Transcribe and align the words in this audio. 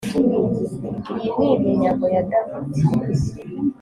iyi 1.13 1.29
ni 1.39 1.47
iminyago 1.55 2.05
ya 2.15 2.21
Dawidi 2.29 2.79